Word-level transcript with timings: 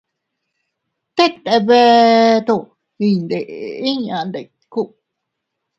Tet 1.15 1.33
ndebeto 1.41 2.55
iyndeʼe 3.05 3.41
inñ 3.89 4.03
ndiku. 4.27 4.81